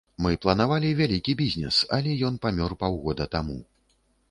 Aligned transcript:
Мы 0.25 0.29
планавалі 0.45 0.93
вялікі 1.01 1.35
бізнес, 1.41 1.77
але 1.99 2.17
ён 2.31 2.41
памёр 2.47 2.77
паўгода 2.83 3.31
таму. 3.39 3.61